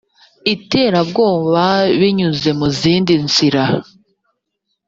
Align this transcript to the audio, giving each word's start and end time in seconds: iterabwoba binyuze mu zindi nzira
iterabwoba 0.53 1.65
binyuze 1.99 2.49
mu 2.59 2.67
zindi 2.79 3.13
nzira 3.25 3.63